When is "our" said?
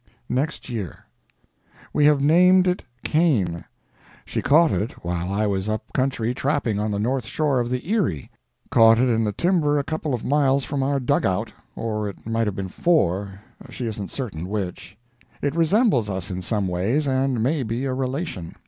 10.81-10.99